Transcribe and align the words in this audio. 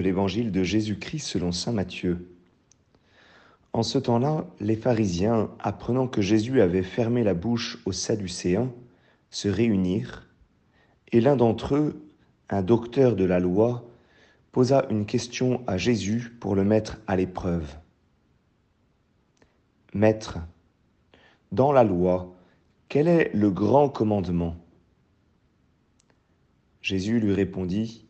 l'évangile 0.00 0.52
de 0.52 0.62
Jésus-Christ 0.62 1.26
selon 1.26 1.52
Saint 1.52 1.72
Matthieu. 1.72 2.28
En 3.72 3.82
ce 3.82 3.98
temps-là, 3.98 4.46
les 4.60 4.76
pharisiens, 4.76 5.50
apprenant 5.58 6.08
que 6.08 6.22
Jésus 6.22 6.60
avait 6.60 6.82
fermé 6.82 7.22
la 7.24 7.34
bouche 7.34 7.78
aux 7.84 7.92
Sadducéens, 7.92 8.72
se 9.30 9.48
réunirent, 9.48 10.26
et 11.12 11.20
l'un 11.20 11.36
d'entre 11.36 11.74
eux, 11.74 12.02
un 12.48 12.62
docteur 12.62 13.16
de 13.16 13.24
la 13.24 13.38
loi, 13.38 13.84
posa 14.52 14.86
une 14.88 15.04
question 15.04 15.62
à 15.66 15.76
Jésus 15.76 16.32
pour 16.40 16.54
le 16.54 16.64
mettre 16.64 16.98
à 17.06 17.16
l'épreuve. 17.16 17.76
Maître, 19.92 20.38
dans 21.52 21.72
la 21.72 21.84
loi, 21.84 22.34
quel 22.88 23.08
est 23.08 23.30
le 23.34 23.50
grand 23.50 23.90
commandement? 23.90 24.56
Jésus 26.80 27.20
lui 27.20 27.34
répondit, 27.34 28.05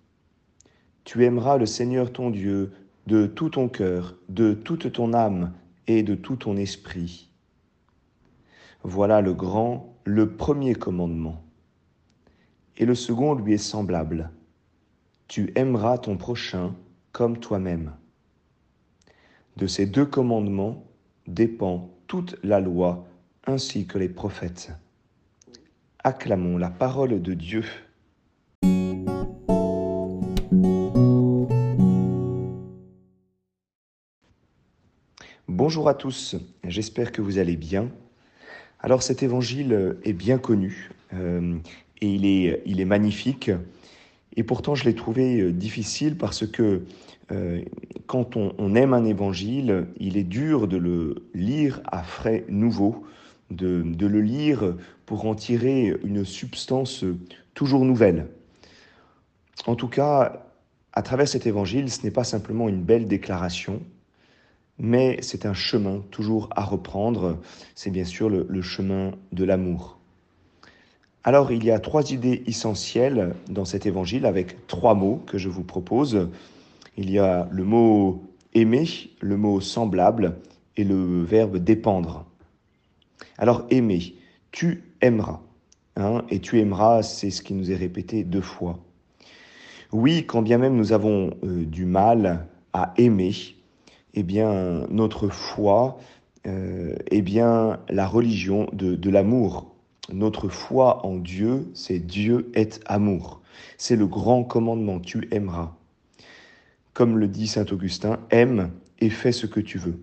Tu 1.07 1.25
aimeras 1.25 1.57
le 1.57 1.67
Seigneur 1.67 2.13
ton 2.13 2.31
Dieu 2.31 2.73
de 3.07 3.29
tout 3.29 3.51
ton 3.51 3.69
cœur, 3.69 4.17
de 4.29 4.55
toute 4.55 4.91
ton 4.91 5.15
âme 5.15 5.53
et 5.87 6.03
de 6.03 6.17
tout 6.17 6.35
ton 6.35 6.57
esprit. 6.57 7.31
Voilà 8.83 9.21
le 9.21 9.33
grand, 9.33 9.95
le 10.03 10.35
premier 10.35 10.75
commandement. 10.75 11.45
Et 12.77 12.85
le 12.85 12.97
second 12.97 13.35
lui 13.35 13.55
est 13.55 13.59
semblable. 13.59 14.33
Tu 15.29 15.53
aimeras 15.55 15.99
ton 15.99 16.17
prochain 16.17 16.75
comme 17.13 17.39
toi-même. 17.39 17.93
De 19.57 19.69
ces 19.69 19.87
deux 19.87 20.07
commandements 20.07 20.89
dépend 21.29 21.89
toute 22.09 22.37
la 22.43 22.59
loi 22.59 23.07
ainsi 23.47 23.87
que 23.87 23.99
les 23.99 24.09
prophètes. 24.09 24.73
Acclamons 26.03 26.59
la 26.59 26.71
parole 26.71 27.23
de 27.23 27.35
Dieu. 27.35 27.63
Bonjour 35.69 35.89
à 35.89 35.95
tous, 35.95 36.37
j'espère 36.63 37.11
que 37.11 37.21
vous 37.21 37.39
allez 37.39 37.57
bien. 37.57 37.91
Alors 38.79 39.03
cet 39.03 39.25
évangile 39.25 39.97
est 40.05 40.13
bien 40.13 40.39
connu 40.39 40.93
euh, 41.13 41.59
et 42.01 42.07
il 42.09 42.25
est, 42.25 42.63
il 42.67 42.81
est 42.81 42.85
magnifique. 42.85 43.51
Et 44.37 44.45
pourtant 44.45 44.77
je 44.77 44.85
l'ai 44.85 44.95
trouvé 44.95 45.51
difficile 45.51 46.17
parce 46.17 46.47
que 46.47 46.85
euh, 47.33 47.63
quand 48.07 48.37
on, 48.37 48.55
on, 48.59 48.77
aime 48.77 48.95
un 48.95 49.05
évangile, 49.05 49.89
il 49.99 50.17
est 50.17 50.23
dur 50.23 50.69
de 50.69 50.77
le 50.77 51.27
lire 51.35 51.81
à 51.91 52.05
frais 52.05 52.45
nouveaux, 52.49 53.05
de, 53.51 53.83
de 53.83 54.07
le 54.07 54.21
lire 54.21 54.77
pour 55.05 55.27
en 55.27 55.35
tirer 55.35 55.97
une 56.05 56.25
substance 56.25 57.05
toujours 57.55 57.85
nouvelle. 57.85 58.29
En 59.67 59.75
tout 59.75 59.89
cas, 59.89 60.47
à 60.93 61.03
travers 61.03 61.27
cet 61.27 61.45
évangile, 61.45 61.91
ce 61.91 62.05
n'est 62.05 62.13
pas 62.13 62.23
simplement 62.23 62.69
une 62.69 62.85
belle 62.85 63.09
déclaration, 63.09 63.83
mais 64.79 65.19
c'est 65.23 65.47
un 65.47 65.55
chemin 65.55 66.03
toujours 66.11 66.49
à 66.55 66.65
reprendre. 66.65 67.39
C'est 67.75 67.91
bien 67.91 68.05
sûr 68.05 68.29
le, 68.29 68.63
chemin 68.63 69.13
de 69.33 69.45
l'amour. 69.45 69.99
Alors, 71.25 71.51
il 71.51 71.65
y 71.65 71.71
a 71.71 71.81
trois 71.81 72.13
idées 72.13 72.45
essentielles 72.47 73.35
dans 73.49 73.65
cet 73.65 73.87
évangile 73.87 74.27
avec 74.27 74.67
trois 74.67 74.95
mots 74.95 75.23
que 75.27 75.39
je 75.39 75.49
vous 75.49 75.65
propose. 75.65 76.29
Il 76.97 77.11
y 77.11 77.19
a 77.19 77.49
le 77.51 77.65
mot 77.65 78.23
aimer, 78.55 78.87
le 79.21 79.37
mot 79.37 79.61
semblable 79.61 80.37
et 80.77 80.85
le 80.85 81.25
verbe 81.25 81.57
dépendre. 81.57 82.27
Alors, 83.39 83.67
aimer, 83.71 84.15
tu 84.53 84.85
aimeras. 85.01 85.41
Hein, 85.97 86.25
et 86.29 86.41
tu 86.41 86.61
aimeras, 86.61 87.03
c'est 87.03 87.31
ce 87.31 87.43
qui 87.43 87.55
nous 87.55 87.73
est 87.73 87.77
répété 87.77 88.23
deux 88.23 88.43
fois. 88.43 88.79
Oui, 89.93 90.27
quand 90.27 90.43
bien 90.43 90.59
même 90.59 90.77
nous 90.77 90.93
avons 90.93 91.31
euh, 91.43 91.65
du 91.65 91.87
mal 91.87 92.47
à 92.73 92.93
aimer, 92.99 93.56
eh 94.17 94.23
bien, 94.23 94.87
notre 94.91 95.29
foi 95.29 95.99
euh, 96.47 96.97
est 97.11 97.21
bien 97.23 97.79
la 97.89 98.07
religion 98.07 98.69
de, 98.73 98.95
de 98.95 99.11
l'amour. 99.11 99.75
Notre 100.13 100.49
foi 100.49 101.05
en 101.05 101.17
Dieu, 101.17 101.69
c'est 101.75 101.99
Dieu 101.99 102.51
est 102.55 102.81
amour. 102.87 103.43
C'est 103.79 103.97
le 103.97 104.07
grand 104.07 104.43
commandement, 104.43 105.01
tu 105.01 105.29
aimeras. 105.31 105.77
Comme 106.95 107.19
le 107.19 107.29
dit 107.29 107.47
Saint 107.47 107.67
Augustin, 107.71 108.19
aime 108.31 108.71
et 109.01 109.11
fais 109.11 109.33
ce 109.33 109.47
que 109.47 109.61
tu 109.61 109.77
veux. 109.77 110.01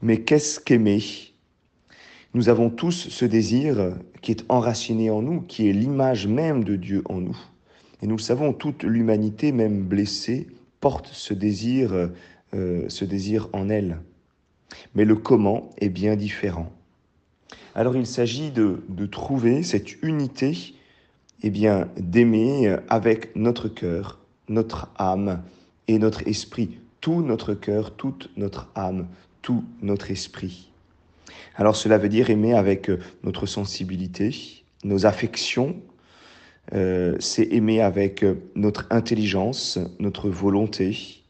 Mais 0.00 0.22
qu'est-ce 0.22 0.58
qu'aimer? 0.58 1.02
Nous 2.32 2.48
avons 2.48 2.70
tous 2.70 3.08
ce 3.10 3.24
désir 3.26 3.94
qui 4.22 4.30
est 4.32 4.44
enraciné 4.48 5.10
en 5.10 5.20
nous, 5.20 5.42
qui 5.42 5.68
est 5.68 5.72
l'image 5.72 6.26
même 6.26 6.64
de 6.64 6.76
Dieu 6.76 7.02
en 7.04 7.20
nous. 7.20 7.36
Et 8.00 8.06
nous 8.06 8.18
savons, 8.18 8.54
toute 8.54 8.82
l'humanité, 8.84 9.52
même 9.52 9.82
blessée, 9.82 10.46
porte 10.80 11.10
ce 11.12 11.34
désir 11.34 12.10
euh, 12.54 12.84
ce 12.88 13.04
désir 13.04 13.48
en 13.52 13.68
elle. 13.68 13.98
Mais 14.94 15.04
le 15.04 15.16
comment 15.16 15.70
est 15.78 15.88
bien 15.88 16.16
différent. 16.16 16.72
Alors 17.74 17.96
il 17.96 18.06
s'agit 18.06 18.50
de, 18.50 18.82
trouver 19.10 19.62
cette 19.62 20.02
unité, 20.02 20.74
eh 21.42 21.50
bien 21.50 21.88
d'aimer 21.96 22.76
avec 22.88 23.34
notre 23.34 23.68
cœur, 23.68 24.18
notre 24.48 24.90
âme 24.96 25.42
et 25.88 25.98
notre 25.98 26.26
esprit, 26.28 26.78
tout 27.00 27.22
notre 27.22 27.54
cœur, 27.54 27.94
toute 27.94 28.30
notre 28.36 28.70
âme, 28.74 29.08
tout 29.40 29.64
notre 29.80 30.10
esprit. 30.10 30.70
Alors 31.56 31.76
cela 31.76 31.98
veut 31.98 32.08
dire 32.08 32.30
aimer 32.30 32.54
avec 32.54 32.90
notre 33.22 33.46
sensibilité, 33.46 34.62
nos 34.84 35.06
affections, 35.06 35.76
euh, 36.74 37.16
c'est 37.20 37.52
aimer 37.52 37.80
avec 37.80 38.24
notre 38.54 38.86
intelligence, 38.90 39.78
notre 39.98 40.28
volonté, 40.28 41.21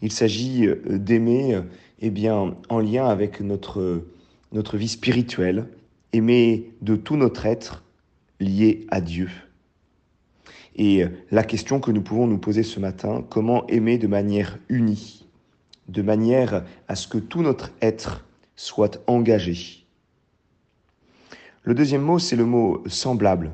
il 0.00 0.12
s'agit 0.12 0.66
euh, 0.66 0.76
d'aimer 0.86 1.60
eh 2.00 2.10
bien, 2.10 2.56
en 2.68 2.80
lien 2.80 3.06
avec 3.06 3.40
notre, 3.40 4.04
notre 4.52 4.76
vie 4.76 4.88
spirituelle, 4.88 5.66
aimer 6.12 6.70
de 6.80 6.96
tout 6.96 7.16
notre 7.16 7.46
être 7.46 7.84
lié 8.40 8.86
à 8.90 9.00
Dieu. 9.00 9.30
Et 10.76 11.04
euh, 11.04 11.08
la 11.30 11.44
question 11.44 11.80
que 11.80 11.90
nous 11.90 12.02
pouvons 12.02 12.26
nous 12.26 12.38
poser 12.38 12.62
ce 12.62 12.80
matin, 12.80 13.24
comment 13.28 13.66
aimer 13.68 13.98
de 13.98 14.06
manière 14.06 14.58
unie, 14.68 15.26
de 15.88 16.02
manière 16.02 16.64
à 16.88 16.96
ce 16.96 17.06
que 17.08 17.18
tout 17.18 17.42
notre 17.42 17.70
être 17.80 18.24
soit 18.56 19.02
engagé? 19.06 19.84
Le 21.62 21.74
deuxième 21.74 22.02
mot, 22.02 22.18
c'est 22.18 22.36
le 22.36 22.46
mot 22.46 22.82
semblable. 22.88 23.52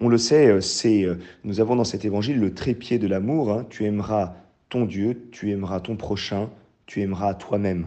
On 0.00 0.08
le 0.08 0.18
sait, 0.18 0.46
euh, 0.46 0.60
c'est 0.60 1.06
nous 1.42 1.60
avons 1.60 1.74
dans 1.74 1.84
cet 1.84 2.04
évangile 2.04 2.38
le 2.38 2.54
trépied 2.54 2.98
de 2.98 3.08
l'amour. 3.08 3.52
Hein. 3.52 3.66
tu 3.68 3.84
aimeras 3.84 4.34
ton 4.68 4.84
Dieu, 4.84 5.28
tu 5.32 5.50
aimeras 5.50 5.80
ton 5.80 5.96
prochain, 5.96 6.50
tu 6.86 7.00
aimeras 7.00 7.34
toi-même. 7.34 7.86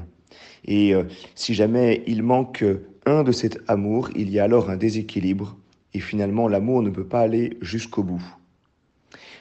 Et 0.66 0.94
euh, 0.94 1.04
si 1.36 1.54
jamais 1.54 2.04
il 2.08 2.24
manque 2.24 2.64
un 3.06 3.24
de 3.24 3.32
cet 3.32 3.60
amour, 3.68 4.10
il 4.16 4.30
y 4.30 4.40
a 4.40 4.44
alors 4.44 4.70
un 4.70 4.78
déséquilibre, 4.78 5.58
et 5.94 6.00
finalement 6.00 6.48
l'amour 6.48 6.82
ne 6.82 6.90
peut 6.90 7.08
pas 7.08 7.22
aller 7.22 7.58
jusqu'au 7.62 8.04
bout. 8.04 8.24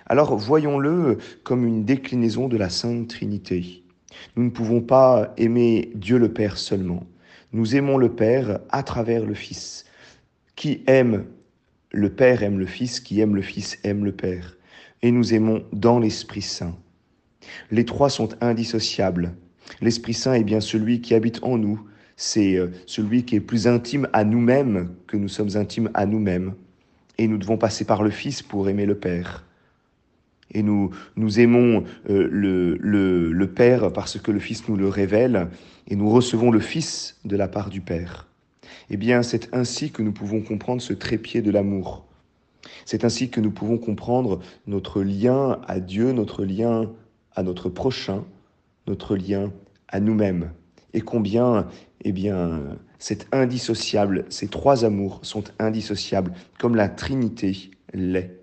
Alors 0.07 0.37
voyons-le 0.37 1.19
comme 1.45 1.67
une 1.67 1.85
déclinaison 1.85 2.49
de 2.49 2.57
la 2.57 2.69
Sainte 2.69 3.09
Trinité. 3.09 3.85
Nous 4.37 4.45
ne 4.45 4.51
pouvons 4.51 4.81
pas 4.81 5.33
aimer 5.37 5.93
Dieu 5.95 6.19
le 6.19 6.33
Père 6.33 6.59
seulement. 6.59 7.07
Nous 7.53 7.77
aimons 7.77 7.97
le 7.97 8.13
Père 8.13 8.61
à 8.71 8.83
travers 8.83 9.25
le 9.25 9.35
Fils. 9.35 9.85
Qui 10.57 10.83
aime 10.87 11.27
le 11.93 12.11
Père 12.11 12.43
aime 12.43 12.59
le 12.59 12.67
Fils, 12.67 13.01
qui 13.01 13.21
aime 13.21 13.37
le 13.37 13.43
Fils 13.43 13.79
aime 13.85 14.05
le 14.05 14.13
Père. 14.13 14.57
Et 15.03 15.11
nous 15.11 15.33
aimons 15.33 15.65
dans 15.73 15.99
l'Esprit 15.99 16.43
Saint. 16.43 16.77
Les 17.71 17.85
trois 17.85 18.11
sont 18.11 18.31
indissociables. 18.41 19.35
L'Esprit 19.81 20.15
Saint 20.15 20.35
est 20.35 20.45
bien 20.45 20.61
celui 20.61 21.01
qui 21.01 21.15
habite 21.15 21.43
en 21.43 21.59
nous, 21.59 21.81
c'est 22.17 22.57
euh, 22.57 22.69
celui 22.87 23.25
qui 23.25 23.37
est 23.37 23.41
plus 23.41 23.67
intime 23.67 24.07
à 24.13 24.25
nous-mêmes 24.25 24.91
que 25.07 25.17
nous 25.17 25.29
sommes 25.29 25.57
intimes 25.57 25.91
à 25.95 26.05
nous-mêmes. 26.05 26.55
Et 27.17 27.27
nous 27.27 27.39
devons 27.39 27.57
passer 27.57 27.85
par 27.85 28.03
le 28.03 28.11
Fils 28.11 28.43
pour 28.43 28.69
aimer 28.69 28.85
le 28.85 28.95
Père. 28.95 29.47
Et 30.53 30.63
nous, 30.63 30.91
nous 31.17 31.41
aimons 31.41 31.85
euh, 32.11 32.29
le, 32.31 32.77
le, 32.77 33.33
le 33.33 33.47
Père 33.47 33.93
parce 33.93 34.19
que 34.19 34.31
le 34.31 34.39
Fils 34.39 34.69
nous 34.69 34.77
le 34.77 34.89
révèle, 34.89 35.49
et 35.89 35.97
nous 35.97 36.11
recevons 36.11 36.51
le 36.51 36.61
Fils 36.61 37.19
de 37.25 37.37
la 37.37 37.49
part 37.49 37.71
du 37.71 37.81
Père. 37.81 38.29
Eh 38.91 38.97
bien, 38.97 39.23
c'est 39.23 39.55
ainsi 39.55 39.91
que 39.91 40.03
nous 40.03 40.13
pouvons 40.13 40.43
comprendre 40.43 40.83
ce 40.83 40.93
trépied 40.93 41.41
de 41.41 41.51
l'amour. 41.51 42.05
C'est 42.85 43.05
ainsi 43.05 43.31
que 43.31 43.41
nous 43.41 43.51
pouvons 43.51 43.79
comprendre 43.79 44.41
notre 44.67 45.03
lien 45.03 45.61
à 45.69 45.81
Dieu, 45.81 46.13
notre 46.13 46.45
lien 46.45 46.91
à 47.35 47.43
notre 47.43 47.69
prochain, 47.69 48.25
notre 48.87 49.17
lien 49.17 49.53
à 49.89 50.01
nous-mêmes. 50.01 50.53
Et 50.93 51.01
combien, 51.01 51.69
eh 52.03 52.13
bien, 52.13 52.79
c'est 52.99 53.33
indissociable, 53.33 54.27
ces 54.29 54.49
trois 54.49 54.85
amours 54.85 55.21
sont 55.23 55.45
indissociables, 55.59 56.33
comme 56.59 56.75
la 56.75 56.89
Trinité 56.89 57.71
l'est. 57.95 58.37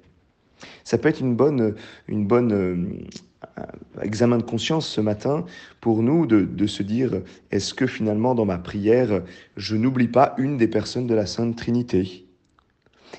Ça 0.83 0.97
peut 0.97 1.09
être 1.09 1.21
une 1.21 1.35
bonne, 1.35 1.75
une 2.07 2.25
bonne 2.25 2.51
euh, 2.51 3.61
examen 4.01 4.37
de 4.37 4.43
conscience 4.43 4.87
ce 4.87 5.01
matin 5.01 5.45
pour 5.81 6.01
nous 6.01 6.25
de, 6.25 6.41
de 6.41 6.67
se 6.67 6.81
dire 6.81 7.21
est-ce 7.51 7.75
que 7.75 7.85
finalement 7.85 8.33
dans 8.33 8.45
ma 8.45 8.57
prière 8.57 9.21
je 9.55 9.75
n'oublie 9.75 10.07
pas 10.07 10.33
une 10.37 10.57
des 10.57 10.67
personnes 10.67 11.05
de 11.05 11.13
la 11.13 11.27
Sainte 11.27 11.55
Trinité? 11.55 12.25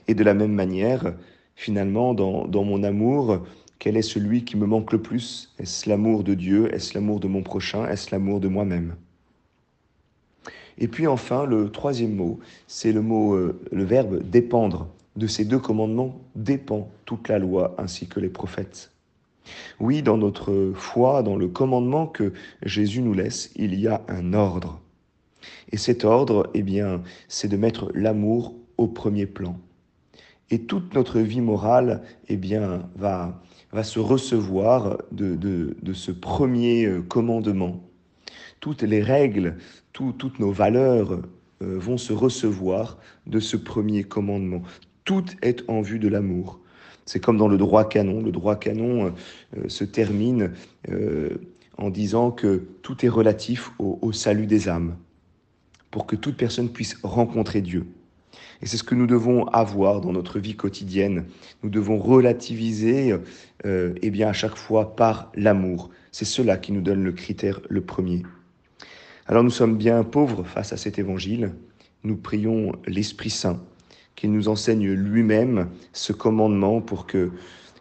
Et 0.06 0.14
de 0.14 0.24
la 0.24 0.34
même 0.34 0.52
manière, 0.52 1.14
finalement, 1.54 2.14
dans, 2.14 2.46
dans 2.46 2.64
mon 2.64 2.82
amour, 2.82 3.46
Quel 3.78 3.96
est 3.96 4.02
celui 4.02 4.44
qui 4.44 4.56
me 4.56 4.66
manque 4.66 4.92
le 4.92 5.00
plus? 5.00 5.54
Est-ce 5.58 5.88
l'amour 5.88 6.24
de 6.24 6.34
Dieu? 6.34 6.74
Est-ce 6.74 6.94
l'amour 6.94 7.20
de 7.20 7.28
mon 7.28 7.42
prochain? 7.42 7.86
Est-ce 7.88 8.10
l'amour 8.10 8.40
de 8.40 8.48
moi-même? 8.48 8.96
Et 10.78 10.88
puis 10.88 11.06
enfin, 11.06 11.44
le 11.44 11.70
troisième 11.70 12.14
mot, 12.14 12.40
c'est 12.66 12.92
le 12.92 13.02
mot, 13.02 13.34
euh, 13.34 13.60
le 13.70 13.84
verbe 13.84 14.22
dépendre. 14.28 14.88
De 15.16 15.26
ces 15.26 15.44
deux 15.44 15.58
commandements 15.58 16.20
dépend 16.34 16.88
toute 17.04 17.28
la 17.28 17.38
loi 17.38 17.74
ainsi 17.78 18.06
que 18.06 18.20
les 18.20 18.28
prophètes. 18.28 18.92
Oui, 19.80 20.02
dans 20.02 20.16
notre 20.16 20.72
foi, 20.74 21.22
dans 21.22 21.36
le 21.36 21.48
commandement 21.48 22.06
que 22.06 22.32
Jésus 22.62 23.00
nous 23.00 23.14
laisse, 23.14 23.50
il 23.56 23.78
y 23.78 23.88
a 23.88 24.02
un 24.08 24.32
ordre. 24.32 24.80
Et 25.70 25.76
cet 25.76 26.04
ordre, 26.04 26.50
eh 26.54 26.62
bien, 26.62 27.02
c'est 27.28 27.48
de 27.48 27.56
mettre 27.56 27.90
l'amour 27.94 28.54
au 28.76 28.86
premier 28.86 29.26
plan. 29.26 29.58
Et 30.50 30.60
toute 30.60 30.94
notre 30.94 31.20
vie 31.20 31.40
morale, 31.40 32.02
eh 32.28 32.36
bien, 32.36 32.88
va, 32.96 33.42
va 33.72 33.84
se 33.84 33.98
recevoir 33.98 34.98
de, 35.12 35.34
de, 35.36 35.92
ce 35.92 36.10
premier 36.10 36.86
euh, 36.86 37.02
commandement. 37.02 37.84
Toutes 38.60 38.82
les 38.82 39.02
règles, 39.02 39.56
toutes 39.92 40.38
nos 40.38 40.50
valeurs 40.50 41.20
euh, 41.62 41.78
vont 41.78 41.98
se 41.98 42.12
recevoir 42.12 42.98
de 43.26 43.40
ce 43.40 43.56
premier 43.56 44.04
commandement. 44.04 44.62
Tout 45.04 45.24
est 45.42 45.68
en 45.68 45.82
vue 45.82 45.98
de 45.98 46.08
l'amour. 46.08 46.60
C'est 47.04 47.20
comme 47.20 47.36
dans 47.36 47.48
le 47.48 47.58
droit 47.58 47.88
canon. 47.88 48.22
Le 48.22 48.32
droit 48.32 48.56
canon 48.56 49.14
euh, 49.56 49.68
se 49.68 49.84
termine 49.84 50.52
en 51.76 51.90
disant 51.90 52.30
que 52.30 52.64
tout 52.82 53.04
est 53.04 53.08
relatif 53.08 53.70
au 53.78 54.12
salut 54.12 54.46
des 54.46 54.68
âmes, 54.68 54.96
pour 55.92 56.06
que 56.06 56.16
toute 56.16 56.36
personne 56.36 56.70
puisse 56.70 56.98
rencontrer 57.04 57.60
Dieu. 57.60 57.86
Et 58.62 58.66
c'est 58.66 58.76
ce 58.76 58.82
que 58.82 58.94
nous 58.94 59.06
devons 59.06 59.46
avoir 59.48 60.00
dans 60.00 60.12
notre 60.12 60.38
vie 60.38 60.56
quotidienne. 60.56 61.26
Nous 61.62 61.70
devons 61.70 61.98
relativiser 61.98 63.16
euh, 63.64 63.94
eh 64.02 64.10
bien, 64.10 64.28
à 64.28 64.32
chaque 64.32 64.56
fois 64.56 64.96
par 64.96 65.30
l'amour. 65.34 65.90
C'est 66.12 66.24
cela 66.24 66.56
qui 66.56 66.72
nous 66.72 66.80
donne 66.80 67.04
le 67.04 67.12
critère 67.12 67.60
le 67.68 67.80
premier. 67.80 68.22
Alors 69.26 69.44
nous 69.44 69.50
sommes 69.50 69.76
bien 69.76 70.02
pauvres 70.04 70.42
face 70.44 70.72
à 70.72 70.76
cet 70.76 70.98
évangile. 70.98 71.52
Nous 72.02 72.16
prions 72.16 72.72
l'Esprit 72.86 73.30
Saint 73.30 73.60
qu'il 74.16 74.32
nous 74.32 74.48
enseigne 74.48 74.90
lui-même 74.90 75.68
ce 75.92 76.12
commandement 76.12 76.80
pour 76.80 77.06
que 77.06 77.30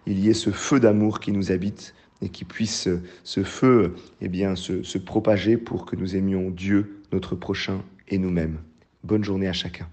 il 0.06 0.20
y 0.20 0.30
ait 0.30 0.34
ce 0.34 0.52
feu 0.52 0.80
d'amour 0.80 1.20
qui 1.20 1.32
nous 1.32 1.52
habite 1.52 1.96
et 2.22 2.30
qui 2.30 2.46
puisse 2.46 2.88
ce 3.24 3.44
feu 3.44 3.96
eh 4.22 4.28
bien 4.28 4.56
se, 4.56 4.84
se 4.84 4.98
propager 4.98 5.58
pour 5.58 5.86
que 5.86 5.96
nous 5.96 6.16
aimions 6.16 6.50
Dieu, 6.50 7.02
notre 7.12 7.36
prochain 7.36 7.82
et 8.08 8.18
nous-mêmes. 8.18 8.60
Bonne 9.04 9.24
journée 9.24 9.48
à 9.48 9.54
chacun. 9.54 9.88